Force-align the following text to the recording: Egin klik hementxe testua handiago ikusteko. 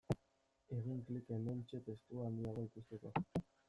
Egin 0.77 1.03
klik 1.11 1.31
hementxe 1.37 1.85
testua 1.91 2.29
handiago 2.31 2.69
ikusteko. 2.73 3.19